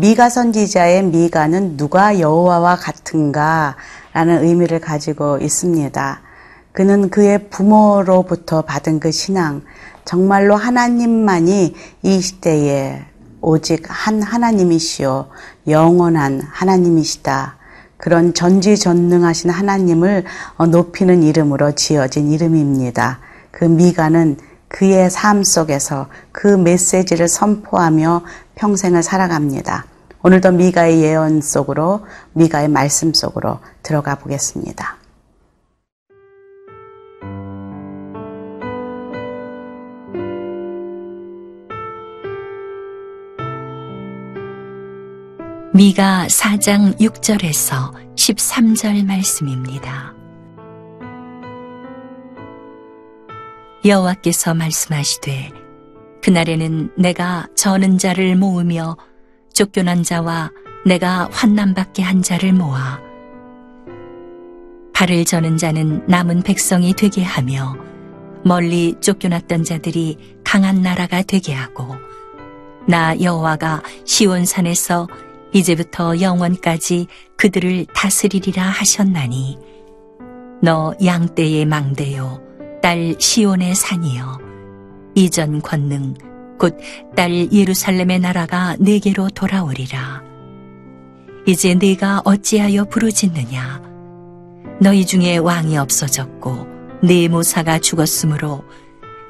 미가 0.00 0.30
선지자의 0.30 1.04
미가는 1.04 1.76
누가 1.76 2.18
여호와와 2.20 2.76
같은가 2.76 3.76
라는 4.14 4.42
의미를 4.42 4.80
가지고 4.80 5.36
있습니다. 5.36 6.22
그는 6.72 7.10
그의 7.10 7.50
부모로부터 7.50 8.62
받은 8.62 8.98
그 8.98 9.12
신앙, 9.12 9.60
정말로 10.06 10.56
하나님만이 10.56 11.74
이 12.02 12.20
시대에 12.22 13.02
오직 13.42 13.84
한 13.88 14.22
하나님이시요 14.22 15.28
영원한 15.68 16.40
하나님이시다. 16.50 17.58
그런 17.98 18.32
전지전능하신 18.32 19.50
하나님을 19.50 20.24
높이는 20.70 21.22
이름으로 21.22 21.72
지어진 21.72 22.32
이름입니다. 22.32 23.18
그 23.50 23.66
미가는 23.66 24.38
그의 24.68 25.10
삶 25.10 25.42
속에서 25.42 26.06
그 26.30 26.46
메시지를 26.46 27.28
선포하며 27.28 28.22
평생을 28.60 29.02
살아갑니다. 29.02 29.86
오늘도 30.22 30.52
미가의 30.52 31.02
예언 31.02 31.40
속으로 31.40 32.04
미가의 32.34 32.68
말씀 32.68 33.14
속으로 33.14 33.58
들어가 33.82 34.16
보겠습니다. 34.16 34.98
미가 45.72 46.26
4장 46.26 46.98
6절에서 47.00 47.94
13절 48.14 49.06
말씀입니다. 49.06 50.12
여호와께서 53.86 54.52
말씀하시되 54.52 55.69
그날에는 56.30 56.92
내가 56.96 57.48
저는 57.56 57.98
자를 57.98 58.36
모으며 58.36 58.96
쫓겨난 59.52 60.04
자와 60.04 60.52
내가 60.86 61.28
환난받게 61.32 62.04
한 62.04 62.22
자를 62.22 62.52
모아 62.52 63.00
발을 64.94 65.24
저는 65.24 65.56
자는 65.56 66.06
남은 66.06 66.42
백성이 66.42 66.94
되게 66.94 67.24
하며 67.24 67.74
멀리 68.44 68.94
쫓겨났던 69.00 69.64
자들이 69.64 70.36
강한 70.44 70.82
나라가 70.82 71.22
되게 71.22 71.52
하고 71.52 71.96
나 72.86 73.20
여호와가 73.20 73.82
시온산에서 74.04 75.08
이제부터 75.52 76.20
영원까지 76.20 77.08
그들을 77.38 77.86
다스리리라 77.92 78.62
하셨나니 78.62 79.58
너 80.62 80.94
양떼의 81.04 81.64
망대요 81.64 82.40
딸 82.80 83.16
시온의 83.18 83.74
산이여 83.74 84.49
이전 85.14 85.60
권능 85.62 86.14
곧 86.58 86.76
딸 87.16 87.52
예루살렘의 87.52 88.20
나라가 88.20 88.76
내게로 88.78 89.30
돌아오리라. 89.30 90.22
이제 91.46 91.74
네가 91.74 92.22
어찌하여 92.24 92.84
부르짖느냐? 92.84 93.82
너희 94.80 95.06
중에 95.06 95.38
왕이 95.38 95.78
없어졌고 95.78 96.66
네 97.02 97.28
모사가 97.28 97.78
죽었으므로 97.78 98.62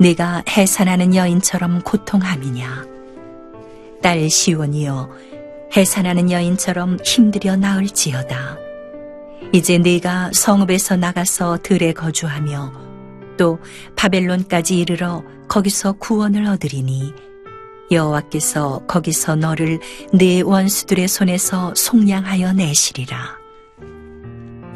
네가 0.00 0.42
해산하는 0.48 1.14
여인처럼 1.14 1.82
고통함이냐? 1.82 2.86
딸 4.02 4.28
시온이여 4.28 5.10
해산하는 5.76 6.30
여인처럼 6.30 6.98
힘들여 7.04 7.56
나을지어다. 7.56 8.58
이제 9.52 9.78
네가 9.78 10.30
성읍에서 10.32 10.96
나가서 10.96 11.58
들에 11.62 11.92
거주하며 11.92 12.72
또 13.36 13.58
바벨론까지 13.96 14.78
이르러 14.78 15.22
거기서 15.50 15.94
구원을 15.94 16.46
얻으리니 16.46 17.12
여호와께서 17.90 18.84
거기서 18.86 19.34
너를 19.34 19.80
네 20.12 20.42
원수들의 20.42 21.08
손에서 21.08 21.74
속량하여 21.74 22.52
내시리라. 22.52 23.36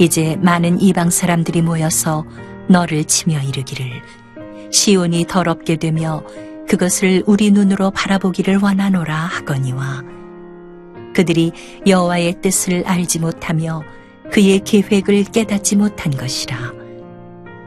이제 0.01 0.37
많은 0.43 0.81
이방 0.81 1.11
사람들이 1.11 1.63
모여서 1.63 2.25
너를 2.69 3.05
치며 3.05 3.41
이르기를 3.41 4.03
시온이 4.73 5.27
더럽게 5.29 5.77
되며 5.77 6.25
그것을 6.69 7.23
우리 7.27 7.53
눈으로 7.53 7.93
바라보기를 7.93 8.59
원하노라 8.61 9.15
하거니와 9.15 10.03
그들이 11.15 11.53
여호와의 11.87 12.41
뜻을 12.41 12.83
알지 12.85 13.21
못하며 13.21 13.85
그의 14.33 14.59
계획을 14.65 15.27
깨닫지 15.27 15.77
못한 15.77 16.11
것이라. 16.11 16.84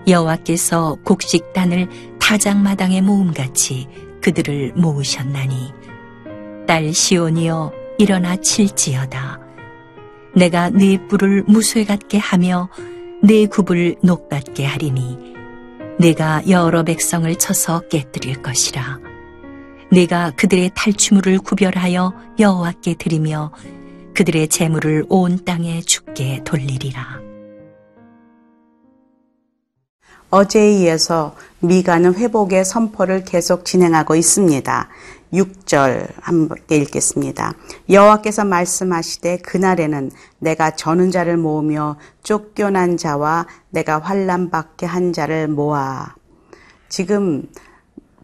여호와께서 0.07 0.97
곡식단을 1.03 1.87
타작마당에 2.19 3.01
모음같이 3.01 3.87
그들을 4.21 4.73
모으셨나니 4.75 5.73
딸 6.67 6.93
시온이여 6.93 7.71
일어나 7.97 8.35
칠지어다 8.35 9.39
내가 10.35 10.69
네 10.69 10.97
뿔을 11.07 11.43
무쇠 11.47 11.83
같게 11.83 12.17
하며 12.17 12.69
네 13.23 13.45
굽을 13.45 13.95
녹 14.03 14.29
같게 14.29 14.65
하리니 14.65 15.35
내가 15.99 16.43
여러 16.47 16.83
백성을 16.83 17.33
쳐서 17.35 17.81
깨뜨릴 17.89 18.41
것이라 18.41 18.99
내가 19.91 20.31
그들의 20.31 20.71
탈취물을 20.75 21.39
구별하여 21.39 22.13
여호와께 22.39 22.95
드리며 22.95 23.51
그들의 24.13 24.47
재물을 24.49 25.05
온 25.09 25.45
땅에 25.45 25.79
죽게 25.81 26.41
돌리리라. 26.43 27.26
어제에 30.29 30.73
이어서 30.73 31.35
미가는 31.59 32.15
회복의 32.15 32.65
선포를 32.65 33.23
계속 33.23 33.63
진행하고 33.63 34.15
있습니다. 34.15 34.89
6절 35.33 36.09
함께 36.21 36.77
읽겠습니다. 36.77 37.53
여호와께서 37.89 38.43
말씀하시되 38.43 39.37
그날에는 39.37 40.11
내가 40.39 40.71
저는 40.71 41.11
자를 41.11 41.37
모으며 41.37 41.97
쫓겨난 42.23 42.97
자와 42.97 43.47
내가 43.69 43.99
환란 43.99 44.49
받게 44.49 44.85
한 44.85 45.13
자를 45.13 45.47
모아. 45.47 46.15
지금 46.89 47.47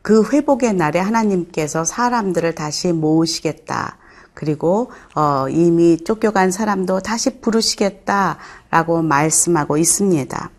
그 0.01 0.25
회복의 0.29 0.73
날에 0.73 0.99
하나님께서 0.99 1.85
사람들을 1.85 2.55
다시 2.55 2.91
모으시겠다. 2.91 3.97
그리고 4.33 4.91
어, 5.15 5.47
이미 5.49 5.97
쫓겨간 6.03 6.51
사람도 6.51 6.99
다시 6.99 7.39
부르시겠다라고 7.39 9.01
말씀하고 9.03 9.77
있습니다. 9.77 10.49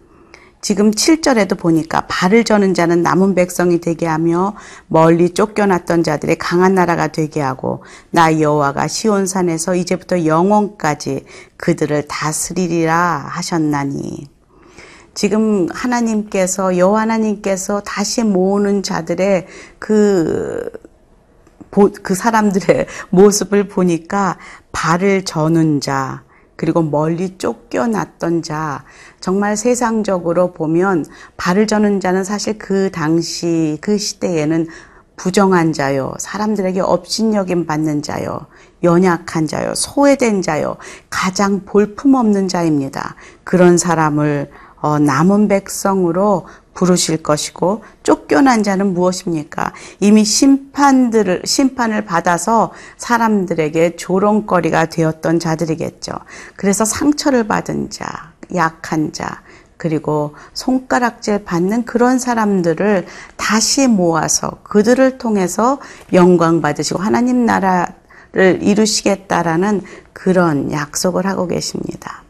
지금 0.64 0.92
7절에도 0.92 1.58
보니까 1.58 2.06
발을 2.08 2.42
저는 2.42 2.72
자는 2.72 3.02
남은 3.02 3.34
백성이 3.34 3.82
되게 3.82 4.06
하며 4.06 4.56
멀리 4.86 5.34
쫓겨났던 5.34 6.02
자들의 6.02 6.36
강한 6.38 6.74
나라가 6.74 7.08
되게 7.08 7.42
하고 7.42 7.84
나 8.08 8.40
여호와가 8.40 8.88
시온산에서 8.88 9.74
이제부터 9.74 10.24
영원까지 10.24 11.26
그들을 11.58 12.08
다스리리라 12.08 13.26
하셨나니. 13.28 14.26
지금 15.12 15.68
하나님께서 15.70 16.78
여호와 16.78 17.02
하나님께서 17.02 17.80
다시 17.80 18.22
모으는 18.22 18.82
자들의 18.82 19.46
그, 19.78 20.70
그 22.02 22.14
사람들의 22.14 22.86
모습을 23.10 23.68
보니까 23.68 24.38
발을 24.72 25.26
저는 25.26 25.82
자, 25.82 26.24
그리고 26.56 26.82
멀리 26.82 27.36
쫓겨났던 27.38 28.42
자, 28.42 28.84
정말 29.20 29.56
세상적으로 29.56 30.52
보면 30.52 31.04
발을 31.36 31.66
저는 31.66 32.00
자는 32.00 32.24
사실 32.24 32.58
그 32.58 32.90
당시, 32.90 33.78
그 33.80 33.98
시대에는 33.98 34.68
부정한 35.16 35.72
자요, 35.72 36.12
사람들에게 36.18 36.80
업신여김 36.80 37.66
받는 37.66 38.02
자요, 38.02 38.46
연약한 38.82 39.46
자요, 39.46 39.72
소외된 39.74 40.42
자요, 40.42 40.76
가장 41.08 41.64
볼품 41.64 42.14
없는 42.14 42.48
자입니다. 42.48 43.14
그런 43.44 43.78
사람을 43.78 44.50
어, 44.80 44.98
남은 44.98 45.48
백성으로 45.48 46.46
부르실 46.74 47.22
것이고 47.22 47.84
쫓겨난 48.02 48.62
자는 48.62 48.92
무엇입니까? 48.92 49.72
이미 50.00 50.24
심판들을 50.24 51.42
심판을 51.44 52.04
받아서 52.04 52.72
사람들에게 52.96 53.96
조롱거리가 53.96 54.86
되었던 54.86 55.38
자들이겠죠. 55.38 56.12
그래서 56.56 56.84
상처를 56.84 57.46
받은 57.46 57.90
자, 57.90 58.32
약한 58.54 59.12
자, 59.12 59.42
그리고 59.76 60.34
손가락질 60.54 61.44
받는 61.44 61.84
그런 61.84 62.18
사람들을 62.18 63.06
다시 63.36 63.86
모아서 63.86 64.58
그들을 64.62 65.18
통해서 65.18 65.78
영광 66.12 66.60
받으시고 66.60 67.00
하나님 67.00 67.44
나라를 67.44 67.94
이루시겠다라는 68.62 69.82
그런 70.12 70.72
약속을 70.72 71.26
하고 71.26 71.46
계십니다. 71.46 72.23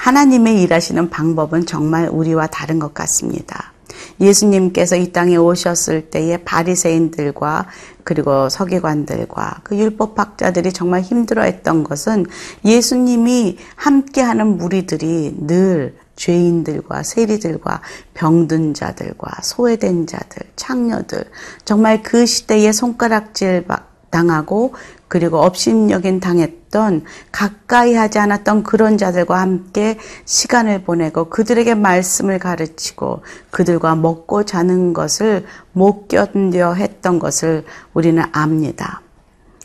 하나님의 0.00 0.62
일하시는 0.62 1.10
방법은 1.10 1.66
정말 1.66 2.08
우리와 2.10 2.46
다른 2.46 2.78
것 2.78 2.94
같습니다. 2.94 3.74
예수님께서 4.18 4.96
이 4.96 5.12
땅에 5.12 5.36
오셨을 5.36 6.08
때에 6.08 6.38
바리새인들과 6.38 7.66
그리고 8.02 8.48
서기관들과 8.48 9.60
그 9.62 9.76
율법학자들이 9.76 10.72
정말 10.72 11.02
힘들어했던 11.02 11.84
것은 11.84 12.24
예수님이 12.64 13.58
함께하는 13.76 14.56
무리들이 14.56 15.34
늘 15.38 15.94
죄인들과 16.16 17.02
세리들과 17.02 17.82
병든 18.14 18.72
자들과 18.72 19.42
소외된 19.42 20.06
자들, 20.06 20.46
창녀들 20.56 21.24
정말 21.66 22.02
그 22.02 22.24
시대에 22.24 22.72
손가락질 22.72 23.66
당하고 24.08 24.74
그리고 25.10 25.38
업신여긴 25.38 26.20
당했던 26.20 27.02
가까이 27.32 27.96
하지 27.96 28.20
않았던 28.20 28.62
그런 28.62 28.96
자들과 28.96 29.40
함께 29.40 29.98
시간을 30.24 30.84
보내고 30.84 31.30
그들에게 31.30 31.74
말씀을 31.74 32.38
가르치고 32.38 33.24
그들과 33.50 33.96
먹고 33.96 34.44
자는 34.44 34.92
것을 34.92 35.46
못 35.72 36.06
견뎌 36.06 36.74
했던 36.74 37.18
것을 37.18 37.64
우리는 37.92 38.22
압니다. 38.30 39.02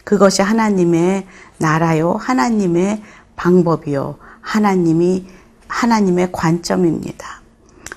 그것이 0.03 0.41
하나님의 0.41 1.27
나라요, 1.59 2.13
하나님의 2.13 3.03
방법이요, 3.35 4.17
하나님이 4.41 5.27
하나님의 5.67 6.31
관점입니다. 6.31 7.41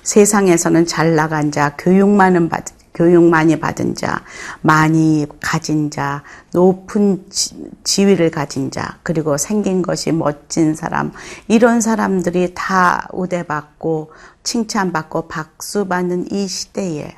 세상에서는 0.03 0.85
잘 0.85 1.15
나간 1.15 1.51
자, 1.51 1.75
교육만은 1.79 2.49
받, 2.49 2.63
교육 2.93 3.23
많이 3.23 3.59
받은 3.59 3.95
자, 3.95 4.23
많이 4.61 5.25
가진 5.41 5.89
자, 5.91 6.23
높은 6.53 7.25
지, 7.29 8.05
위를 8.05 8.31
가진 8.31 8.71
자, 8.71 8.99
그리고 9.03 9.37
생긴 9.37 9.81
것이 9.81 10.11
멋진 10.11 10.75
사람, 10.75 11.11
이런 11.47 11.81
사람들이 11.81 12.53
다 12.55 13.07
우대받고 13.11 14.11
칭찬받고 14.43 15.27
박수받는 15.27 16.31
이 16.31 16.47
시대에 16.47 17.15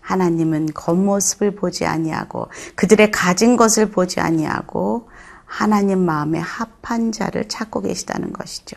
하나님은 0.00 0.74
겉모습을 0.74 1.54
보지 1.54 1.86
아니하고 1.86 2.48
그들의 2.74 3.10
가진 3.12 3.56
것을 3.56 3.90
보지 3.90 4.20
아니하고 4.20 5.08
하나님 5.44 6.04
마음에 6.04 6.40
합한 6.40 7.12
자를 7.12 7.48
찾고 7.48 7.82
계시다는 7.82 8.32
것이죠. 8.32 8.76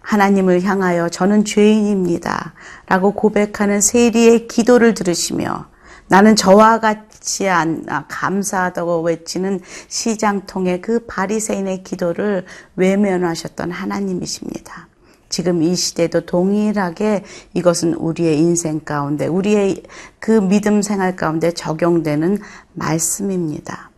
하나님을 0.00 0.62
향하여 0.62 1.08
저는 1.08 1.44
죄인입니다. 1.44 2.54
라고 2.86 3.12
고백하는 3.12 3.80
세리의 3.80 4.48
기도를 4.48 4.94
들으시며 4.94 5.66
나는 6.08 6.34
저와 6.34 6.80
같이 6.80 7.48
안, 7.48 7.84
아, 7.88 8.04
감사하다고 8.08 9.02
외치는 9.02 9.60
시장통의 9.86 10.80
그 10.80 11.06
바리새인의 11.06 11.84
기도를 11.84 12.46
외면하셨던 12.74 13.70
하나님이십니다. 13.70 14.88
지금 15.28 15.62
이 15.62 15.76
시대도 15.76 16.26
동일하게 16.26 17.22
이것은 17.54 17.94
우리의 17.94 18.38
인생 18.38 18.80
가운데, 18.80 19.28
우리의 19.28 19.84
그 20.18 20.32
믿음 20.32 20.82
생활 20.82 21.14
가운데 21.14 21.52
적용되는 21.52 22.38
말씀입니다. 22.72 23.90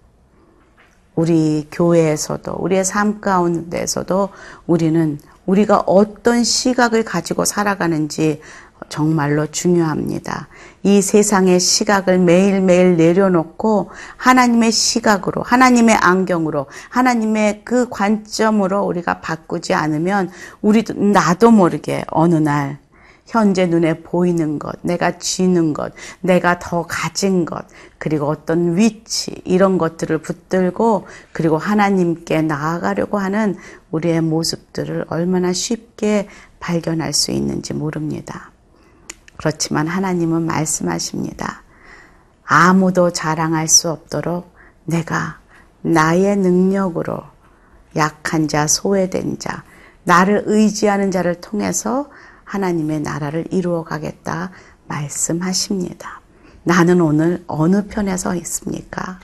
우리 1.15 1.67
교회에서도, 1.73 2.53
우리의 2.59 2.85
삶 2.85 3.23
가운데서도 3.23 4.29
우리는 4.67 5.19
우리가 5.53 5.85
어떤 5.87 6.45
시각을 6.45 7.05
가지고 7.05 7.45
살아가는지 7.45 8.41
정말로 8.89 9.47
중요합니다. 9.47 10.49
이 10.83 11.03
세상의 11.03 11.61
시각을 11.61 12.19
매일매일 12.19 12.97
내려놓고 12.97 13.91
하나님의 14.17 14.73
시각으로, 14.73 15.43
하나님의 15.43 15.97
안경으로, 15.97 16.67
하나님의 16.89 17.63
그 17.65 17.89
관점으로 17.91 18.83
우리가 18.85 19.21
바꾸지 19.21 19.75
않으면 19.75 20.31
우리도 20.63 20.95
나도 20.95 21.51
모르게 21.51 22.05
어느 22.09 22.37
날 22.37 22.79
현재 23.27 23.67
눈에 23.67 24.03
보이는 24.03 24.59
것, 24.59 24.77
내가 24.83 25.19
쥐는 25.19 25.73
것, 25.73 25.93
내가 26.21 26.59
더 26.59 26.87
가진 26.87 27.45
것, 27.45 27.65
그리고 27.99 28.27
어떤 28.27 28.77
위치, 28.77 29.41
이런 29.45 29.79
것들을 29.79 30.19
붙들고, 30.19 31.07
그리고 31.33 31.57
하나님께 31.57 32.43
나아가려고 32.43 33.19
하는 33.19 33.57
우리의 33.91 34.21
모습들을 34.21 35.07
얼마나 35.09 35.53
쉽게 35.53 36.29
발견할 36.61 37.13
수 37.13 37.31
있는지 37.31 37.75
모릅니다. 37.75 38.51
그렇지만 39.37 39.89
하나님은 39.89 40.45
말씀하십니다. 40.45 41.63
아무도 42.45 43.13
자랑할 43.13 43.67
수 43.69 43.91
없도록 43.91 44.53
내가 44.85 45.39
나의 45.81 46.37
능력으로 46.37 47.19
약한 47.97 48.49
자, 48.49 48.67
소외된 48.67 49.39
자, 49.39 49.65
나를 50.05 50.45
의지하는 50.47 51.11
자를 51.11 51.41
통해서 51.41 52.09
하나님의 52.53 53.01
나라를 53.01 53.47
이루어 53.51 53.83
가겠다 53.83 54.51
말씀하십니다. 54.87 56.21
나는 56.65 57.01
오늘 57.01 57.43
어느 57.47 57.87
편에 57.87 58.17
서 58.19 58.35
있습니까? 58.37 59.21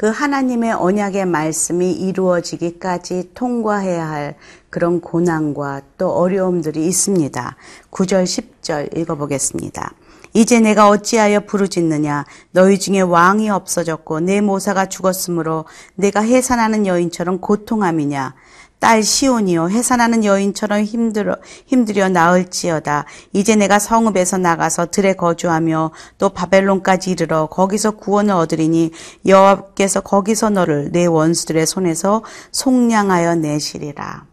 그 0.00 0.06
하나님의 0.06 0.72
언약의 0.72 1.26
말씀이 1.26 1.92
이루어지기까지 1.92 3.32
통과해야 3.34 4.08
할 4.08 4.34
그런 4.70 5.02
고난과 5.02 5.82
또 5.98 6.08
어려움들이 6.12 6.86
있습니다. 6.86 7.56
9절, 7.90 8.24
10절 8.24 8.96
읽어보겠습니다. 8.96 9.92
이제 10.32 10.60
내가 10.60 10.88
어찌하여 10.88 11.40
부르짖느냐? 11.40 12.24
너희 12.52 12.78
중에 12.78 13.00
왕이 13.00 13.50
없어졌고 13.50 14.20
내 14.20 14.40
모사가 14.40 14.86
죽었으므로 14.86 15.64
내가 15.94 16.20
해산하는 16.20 16.86
여인처럼 16.86 17.40
고통함이냐? 17.40 18.34
딸 18.78 19.02
시온이여 19.02 19.68
해산하는 19.68 20.24
여인처럼 20.24 20.84
힘들어 20.84 21.36
힘들여 21.66 22.08
나을지어다. 22.08 23.04
이제 23.34 23.54
내가 23.54 23.78
성읍에서 23.78 24.38
나가서 24.38 24.86
들에 24.86 25.12
거주하며 25.12 25.90
또 26.16 26.30
바벨론까지 26.30 27.10
이르러 27.10 27.46
거기서 27.46 27.92
구원을 27.92 28.34
얻으리니 28.34 28.92
여호와께서 29.26 30.00
거기서 30.00 30.50
너를 30.50 30.92
내 30.92 31.04
원수들의 31.04 31.66
손에서 31.66 32.24
속량하여 32.52 33.34
내시리라. 33.34 34.24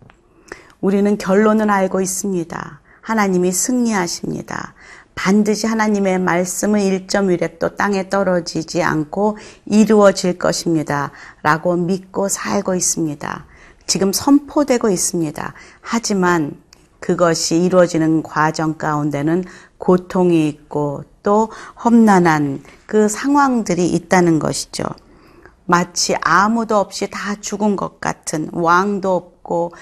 우리는 0.80 1.18
결론은 1.18 1.70
알고 1.70 2.00
있습니다. 2.00 2.82
하나님이 3.02 3.52
승리하십니다 3.52 4.74
반드시 5.18 5.66
하나님의 5.66 6.20
말씀은 6.20 6.80
1.1획도 6.80 7.76
땅에 7.76 8.08
떨어지지 8.08 8.84
않고 8.84 9.38
이루어질 9.66 10.38
것입니다. 10.38 11.12
라고 11.42 11.76
믿고 11.76 12.30
살고 12.30 12.76
있습니다. 12.76 13.46
지금 13.88 14.14
선포되고 14.14 14.90
있습니다. 14.90 15.54
하지만 15.82 16.56
그것이 17.00 17.58
이루어지는 17.58 18.22
과정 18.22 18.78
가운데는 18.78 19.44
고통이 19.80 20.48
있고 20.50 21.04
또 21.24 21.50
험난한 21.84 22.64
그 22.86 23.10
상황들이 23.10 23.90
있다는 23.90 24.38
것이죠. 24.38 24.84
마치 25.66 26.16
아무도 26.22 26.78
없이 26.78 27.10
다 27.10 27.36
죽은 27.36 27.76
것 27.76 28.00
같은 28.00 28.50
왕도 28.54 29.16
없고 29.16 29.74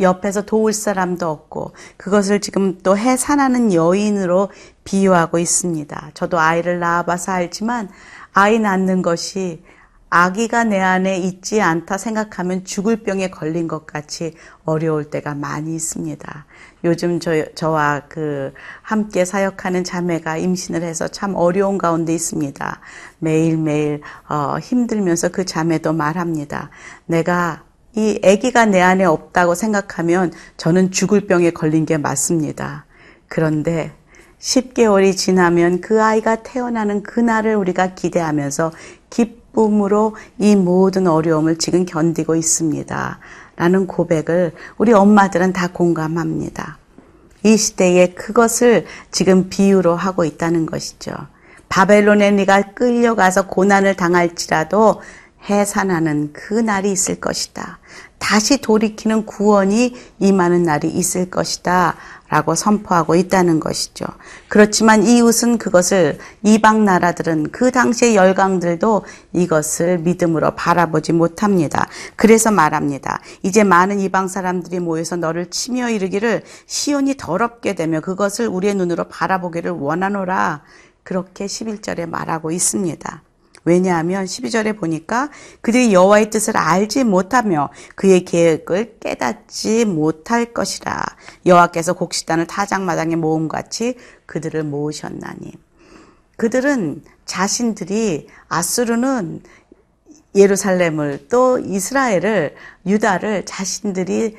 옆에서 0.00 0.42
도울 0.42 0.72
사람도 0.72 1.28
없고 1.28 1.72
그것을 1.96 2.40
지금 2.40 2.78
또 2.82 2.96
해산하는 2.96 3.72
여인으로 3.72 4.50
비유하고 4.84 5.38
있습니다. 5.38 6.10
저도 6.14 6.38
아이를 6.38 6.78
낳아봐서 6.78 7.32
알지만 7.32 7.88
아이 8.32 8.58
낳는 8.58 9.02
것이 9.02 9.62
아기가 10.10 10.64
내 10.64 10.80
안에 10.80 11.18
있지 11.18 11.60
않다 11.60 11.98
생각하면 11.98 12.64
죽을 12.64 13.02
병에 13.02 13.28
걸린 13.28 13.68
것 13.68 13.86
같이 13.86 14.34
어려울 14.64 15.10
때가 15.10 15.34
많이 15.34 15.74
있습니다. 15.74 16.46
요즘 16.84 17.20
저, 17.20 17.44
저와 17.54 18.02
그 18.08 18.54
함께 18.80 19.26
사역하는 19.26 19.84
자매가 19.84 20.38
임신을 20.38 20.82
해서 20.82 21.08
참 21.08 21.34
어려운 21.34 21.76
가운데 21.76 22.14
있습니다. 22.14 22.80
매일매일 23.18 24.00
어, 24.28 24.58
힘들면서 24.58 25.28
그 25.28 25.44
자매도 25.44 25.92
말합니다. 25.92 26.70
내가 27.04 27.64
이 27.98 28.20
아기가 28.22 28.64
내 28.64 28.80
안에 28.80 29.04
없다고 29.04 29.56
생각하면 29.56 30.32
저는 30.56 30.92
죽을 30.92 31.26
병에 31.26 31.50
걸린 31.50 31.84
게 31.84 31.98
맞습니다. 31.98 32.84
그런데 33.26 33.90
10개월이 34.38 35.16
지나면 35.16 35.80
그 35.80 36.00
아이가 36.00 36.36
태어나는 36.44 37.02
그날을 37.02 37.56
우리가 37.56 37.96
기대하면서 37.96 38.70
기쁨으로 39.10 40.14
이 40.38 40.54
모든 40.54 41.08
어려움을 41.08 41.58
지금 41.58 41.84
견디고 41.84 42.36
있습니다. 42.36 43.18
라는 43.56 43.88
고백을 43.88 44.52
우리 44.76 44.92
엄마들은 44.92 45.52
다 45.52 45.66
공감합니다. 45.66 46.78
이 47.42 47.56
시대에 47.56 48.14
그것을 48.14 48.86
지금 49.10 49.48
비유로 49.48 49.96
하고 49.96 50.24
있다는 50.24 50.66
것이죠. 50.66 51.10
바벨론에 51.68 52.30
네가 52.30 52.74
끌려가서 52.74 53.48
고난을 53.48 53.96
당할지라도 53.96 55.00
해산하는 55.48 56.32
그 56.32 56.54
날이 56.54 56.92
있을 56.92 57.20
것이다. 57.20 57.78
다시 58.18 58.60
돌이키는 58.60 59.24
구원이 59.26 59.94
임하는 60.18 60.64
날이 60.64 60.88
있을 60.88 61.30
것이다. 61.30 61.96
라고 62.28 62.54
선포하고 62.54 63.14
있다는 63.14 63.58
것이죠. 63.58 64.04
그렇지만 64.48 65.02
이웃은 65.02 65.56
그것을 65.56 66.18
이방 66.42 66.84
나라들은 66.84 67.52
그 67.52 67.70
당시의 67.70 68.16
열강들도 68.16 69.06
이것을 69.32 69.98
믿음으로 70.00 70.54
바라보지 70.54 71.14
못합니다. 71.14 71.88
그래서 72.16 72.50
말합니다. 72.50 73.20
이제 73.42 73.64
많은 73.64 73.98
이방 74.00 74.28
사람들이 74.28 74.78
모여서 74.78 75.16
너를 75.16 75.48
치며 75.48 75.88
이르기를 75.88 76.42
시온이 76.66 77.16
더럽게 77.16 77.74
되며 77.74 78.00
그것을 78.00 78.46
우리의 78.46 78.74
눈으로 78.74 79.04
바라보기를 79.04 79.70
원하노라. 79.70 80.62
그렇게 81.04 81.46
11절에 81.46 82.06
말하고 82.06 82.50
있습니다. 82.50 83.22
왜냐하면 83.68 84.24
12절에 84.24 84.78
보니까 84.78 85.30
그들이 85.60 85.92
여호와의 85.92 86.30
뜻을 86.30 86.56
알지 86.56 87.04
못하며 87.04 87.68
그의 87.94 88.24
계획을 88.24 88.96
깨닫지 88.98 89.84
못할 89.84 90.54
것이라. 90.54 91.04
여호와께서 91.44 91.92
곡식단을 91.92 92.46
타작마당에 92.46 93.16
모음같이 93.16 93.96
그들을 94.24 94.64
모으셨나니. 94.64 95.52
그들은 96.36 97.02
자신들이 97.26 98.28
아수르는 98.48 99.42
예루살렘을 100.34 101.26
또 101.28 101.58
이스라엘을 101.58 102.54
유다를 102.86 103.44
자신들이 103.44 104.36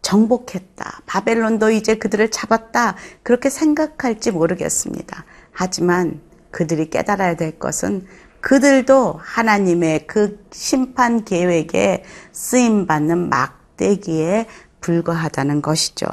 정복했다. 0.00 1.02
바벨론도 1.04 1.70
이제 1.70 1.96
그들을 1.96 2.30
잡았다. 2.30 2.96
그렇게 3.22 3.50
생각할지 3.50 4.30
모르겠습니다. 4.30 5.24
하지만 5.50 6.20
그들이 6.50 6.90
깨달아야 6.90 7.34
될 7.34 7.58
것은 7.58 8.06
그들도 8.42 9.20
하나님의 9.22 10.06
그 10.06 10.44
심판 10.52 11.24
계획에 11.24 12.04
쓰임 12.32 12.86
받는 12.86 13.30
막대기에 13.30 14.46
불과하다는 14.80 15.62
것이죠. 15.62 16.06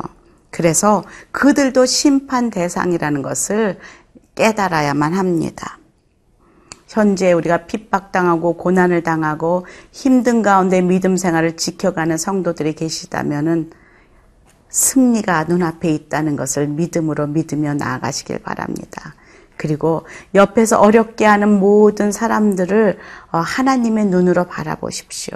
그래서 0.51 1.03
그들도 1.31 1.86
심판 1.86 2.50
대상이라는 2.50 3.24
것을 3.24 3.79
깨달아야만 4.36 5.13
합니다. 5.13 5.79
현재 6.88 7.33
우리가 7.33 7.65
핍박당하고 7.65 8.57
고난을 8.57 9.03
당하고 9.03 9.65
힘든 9.91 10.41
가운데 10.41 10.81
믿음 10.81 11.17
생활을 11.17 11.57
지켜가는 11.57 12.17
성도들이 12.17 12.74
계시다면은 12.74 13.71
승리가 14.69 15.45
눈앞에 15.45 15.89
있다는 15.89 16.36
것을 16.36 16.67
믿음으로 16.67 17.27
믿으며 17.27 17.74
나아가시길 17.74 18.39
바랍니다. 18.39 19.15
그리고 19.60 20.06
옆에서 20.36 20.80
어렵게 20.80 21.25
하는 21.25 21.60
모든 21.60 22.13
사람들을 22.13 22.98
어, 23.34 23.39
하나님의 23.39 24.06
눈으로 24.06 24.46
바라보십시오. 24.46 25.36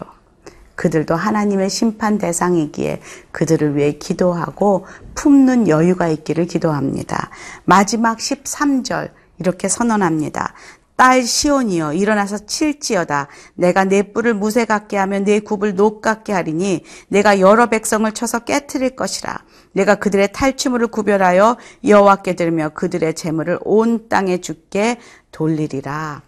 그들도 0.75 1.13
하나님의 1.13 1.69
심판 1.69 2.17
대상이기에 2.17 3.01
그들을 3.31 3.75
위해 3.75 3.91
기도하고 3.91 4.85
품는 5.13 5.67
여유가 5.67 6.07
있기를 6.07 6.45
기도합니다. 6.47 7.31
마지막 7.65 8.17
13절 8.17 9.11
이렇게 9.39 9.67
선언합니다. 9.67 10.53
딸 10.95 11.23
시온이여 11.23 11.93
일어나서 11.93 12.45
칠지어다 12.45 13.27
내가 13.55 13.83
내 13.85 14.13
뿔을 14.13 14.33
무쇠 14.33 14.65
같게 14.65 14.97
하며 14.97 15.19
내 15.19 15.39
굽을 15.39 15.75
녹 15.75 16.01
같게 16.01 16.33
하리니 16.33 16.83
내가 17.07 17.39
여러 17.39 17.67
백성을 17.67 18.11
쳐서 18.11 18.39
깨뜨릴 18.39 18.95
것이라 18.95 19.43
내가 19.73 19.95
그들의 19.95 20.31
탈취물을 20.33 20.87
구별하여 20.87 21.57
여호와께 21.85 22.35
들으며 22.35 22.69
그들의 22.69 23.15
재물을 23.15 23.59
온 23.63 24.07
땅에 24.09 24.39
주께 24.39 24.97
돌리리라 25.31 26.21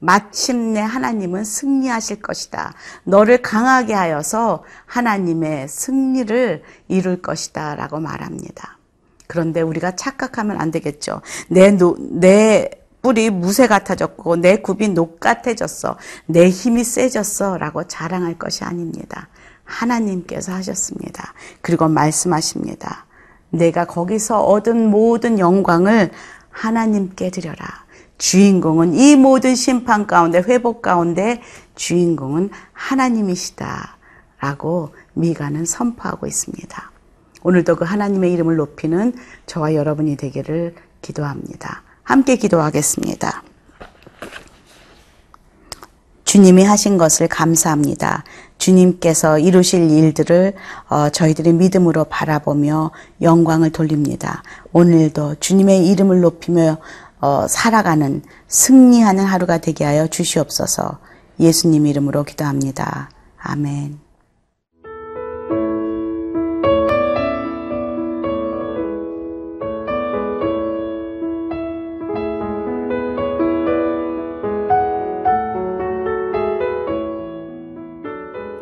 마침내 0.00 0.80
하나님은 0.80 1.44
승리하실 1.44 2.22
것이다. 2.22 2.72
너를 3.04 3.42
강하게 3.42 3.92
하여서 3.94 4.64
하나님의 4.86 5.68
승리를 5.68 6.62
이룰 6.88 7.22
것이다. 7.22 7.74
라고 7.76 8.00
말합니다. 8.00 8.78
그런데 9.26 9.60
우리가 9.60 9.94
착각하면 9.94 10.60
안 10.60 10.70
되겠죠. 10.70 11.20
내, 11.48 11.70
노, 11.70 11.96
내 11.98 12.70
뿔이 13.02 13.30
무쇠 13.30 13.66
같아졌고, 13.66 14.36
내 14.36 14.56
굽이 14.56 14.88
녹 14.88 15.20
같아졌어. 15.20 15.96
내 16.26 16.48
힘이 16.48 16.84
세졌어. 16.84 17.58
라고 17.58 17.86
자랑할 17.86 18.38
것이 18.38 18.64
아닙니다. 18.64 19.28
하나님께서 19.64 20.52
하셨습니다. 20.52 21.34
그리고 21.60 21.88
말씀하십니다. 21.88 23.06
내가 23.50 23.84
거기서 23.84 24.42
얻은 24.42 24.90
모든 24.90 25.38
영광을 25.38 26.10
하나님께 26.50 27.30
드려라. 27.30 27.84
주인공은 28.18 28.94
이 28.94 29.16
모든 29.16 29.54
심판 29.54 30.06
가운데 30.06 30.38
회복 30.40 30.82
가운데 30.82 31.40
주인공은 31.74 32.50
하나님이시다. 32.72 33.96
라고 34.40 34.94
미가는 35.14 35.64
선포하고 35.64 36.26
있습니다. 36.26 36.90
오늘도 37.42 37.76
그 37.76 37.84
하나님의 37.84 38.32
이름을 38.32 38.56
높이는 38.56 39.14
저와 39.46 39.74
여러분이 39.74 40.16
되기를 40.16 40.74
기도합니다. 41.00 41.82
함께 42.02 42.36
기도하겠습니다. 42.36 43.42
주님이 46.24 46.62
하신 46.62 46.96
것을 46.96 47.26
감사합니다. 47.26 48.22
주님께서 48.58 49.40
이루실 49.40 49.90
일들을 49.90 50.54
어, 50.88 51.08
저희들이 51.08 51.52
믿음으로 51.54 52.04
바라보며 52.04 52.92
영광을 53.20 53.70
돌립니다. 53.70 54.44
오늘도 54.72 55.36
주님의 55.40 55.88
이름을 55.88 56.20
높이며 56.20 56.78
어, 57.20 57.46
살아가는 57.48 58.22
승리하는 58.46 59.24
하루가 59.24 59.58
되게 59.58 59.84
하여 59.84 60.06
주시옵소서. 60.06 60.98
예수님 61.40 61.86
이름으로 61.86 62.22
기도합니다. 62.22 63.10
아멘. 63.38 64.09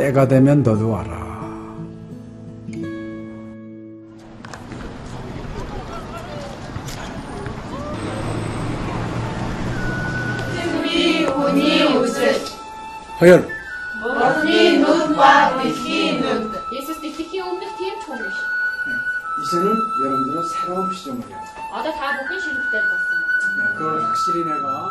때가 0.00 0.26
되면 0.26 0.62
너도 0.62 0.88
와라. 0.88 1.28
허연. 13.20 13.46
머니 14.02 14.78
눈과 14.78 15.60
빛이 15.62 16.18
눈. 16.18 16.50
네, 16.50 16.58
이제는 19.42 19.76
여러분들은 20.02 20.42
새로운 20.48 20.90
시점을 20.94 21.28
해야 21.28 21.36
아, 21.74 21.82
다 21.82 22.16
목표 22.16 22.38
실입 22.40 22.56
때 22.72 22.80
봤어. 22.88 23.04
네, 23.58 23.74
그걸 23.76 24.02
확실히 24.02 24.44
내가. 24.44 24.90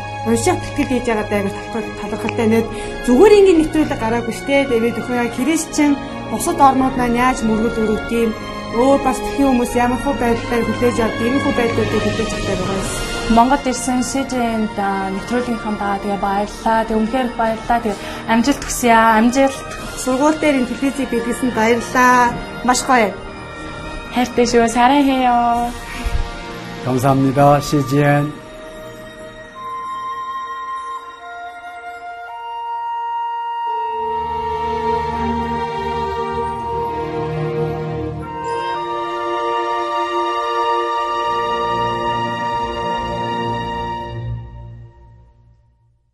уншаад 0.26 0.58
тэтгэл 0.62 0.90
хийж 0.90 1.06
байгаа 1.06 1.26
даа 1.30 1.42
талхал 1.72 2.10
талхалтай 2.10 2.46
нэт 2.50 2.66
зүгээр 3.06 3.36
ингээд 3.38 3.58
нэвтрүүлэг 3.60 4.00
гараагүй 4.02 4.34
штэ 4.34 4.56
тэгээд 4.70 5.00
өхөө 5.00 5.16
яг 5.22 5.32
христчэн 5.38 5.92
бусад 6.30 6.58
орнууд 6.68 6.94
маань 6.98 7.20
яаж 7.24 7.38
мөргөл 7.46 7.82
өрөвт 7.82 8.10
юм 8.22 8.30
өөр 8.74 9.00
бас 9.06 9.18
тхэн 9.22 9.46
хүмүүс 9.46 9.72
ямар 9.78 10.00
хөө 10.02 10.14
байдлаар 10.20 10.64
хүлээж 10.66 10.96
авд 11.00 11.20
ийм 11.24 11.36
хөө 11.40 11.54
байдлуудыг 11.58 12.02
хүлээж 12.02 12.30
авдаг 12.34 12.58
байгаа 12.60 12.78
юм. 12.80 12.88
Монгол 13.36 13.64
ирсэн 13.70 14.00
СЖН-д 14.06 14.78
нэвтрүүлгийнхаа 15.14 15.74
даа 15.80 15.96
тэгээ 16.02 16.20
баярлаа. 16.26 16.86
Тэг 16.86 16.96
үнхээр 17.00 17.26
их 17.30 17.36
баярлаа. 17.40 17.78
Тэг 17.82 17.94
амжилт 18.30 18.62
хүсье 18.62 18.92
аа. 18.94 19.18
Амжилт. 19.18 19.58
Сургууль 20.02 20.38
дээр 20.38 20.58
ин 20.60 20.66
телевизийг 20.70 21.10
бидлсэн 21.10 21.50
баярлаа. 21.56 22.30
Маш 22.68 22.80
гоё. 22.86 23.10
хайртай 24.14 24.46
шүү. 24.46 24.68
사랑해요. 24.68 25.70
감사합니다. 26.84 27.60
CGN. 27.60 28.39